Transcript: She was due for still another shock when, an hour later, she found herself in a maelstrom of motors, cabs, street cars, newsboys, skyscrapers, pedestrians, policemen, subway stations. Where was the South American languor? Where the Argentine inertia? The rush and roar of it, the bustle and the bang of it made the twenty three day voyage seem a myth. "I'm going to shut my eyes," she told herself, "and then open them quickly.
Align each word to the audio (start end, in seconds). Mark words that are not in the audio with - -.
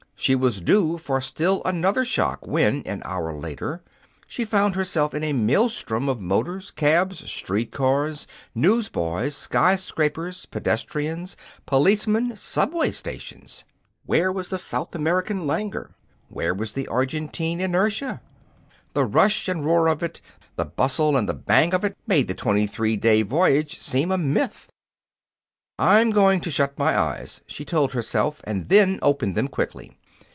She 0.15 0.35
was 0.35 0.61
due 0.61 0.99
for 0.99 1.19
still 1.19 1.63
another 1.65 2.05
shock 2.05 2.45
when, 2.45 2.83
an 2.85 3.01
hour 3.03 3.33
later, 3.33 3.81
she 4.27 4.45
found 4.45 4.75
herself 4.75 5.15
in 5.15 5.23
a 5.23 5.33
maelstrom 5.33 6.07
of 6.07 6.21
motors, 6.21 6.69
cabs, 6.69 7.27
street 7.31 7.71
cars, 7.71 8.27
newsboys, 8.53 9.35
skyscrapers, 9.35 10.45
pedestrians, 10.45 11.35
policemen, 11.65 12.35
subway 12.35 12.91
stations. 12.91 13.63
Where 14.05 14.31
was 14.31 14.51
the 14.51 14.59
South 14.59 14.93
American 14.93 15.47
languor? 15.47 15.95
Where 16.29 16.53
the 16.53 16.87
Argentine 16.87 17.59
inertia? 17.59 18.21
The 18.93 19.05
rush 19.05 19.47
and 19.47 19.65
roar 19.65 19.87
of 19.87 20.03
it, 20.03 20.21
the 20.55 20.65
bustle 20.65 21.17
and 21.17 21.27
the 21.27 21.33
bang 21.33 21.73
of 21.73 21.83
it 21.83 21.97
made 22.05 22.27
the 22.27 22.35
twenty 22.35 22.67
three 22.67 22.95
day 22.95 23.23
voyage 23.23 23.79
seem 23.79 24.11
a 24.11 24.19
myth. 24.19 24.67
"I'm 25.79 26.11
going 26.11 26.41
to 26.41 26.51
shut 26.51 26.77
my 26.77 26.95
eyes," 26.95 27.41
she 27.47 27.65
told 27.65 27.93
herself, 27.93 28.41
"and 28.43 28.69
then 28.69 28.99
open 29.01 29.33
them 29.33 29.47
quickly. 29.47 29.97